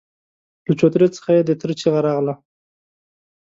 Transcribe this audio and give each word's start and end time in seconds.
له 0.67 0.73
چوترې 0.79 1.07
څخه 1.15 1.29
يې 1.35 1.41
د 1.45 1.51
تره 1.59 1.73
چيغه 1.79 1.99
راغله! 2.07 2.33